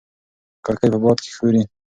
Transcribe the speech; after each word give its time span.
کړکۍ 0.65 0.87
په 0.93 0.99
باد 1.03 1.17
کې 1.23 1.29
ښوري. 1.35 1.63